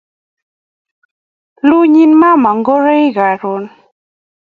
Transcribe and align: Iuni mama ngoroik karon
Iuni 1.67 2.03
mama 2.19 2.49
ngoroik 2.57 3.11
karon 3.17 3.63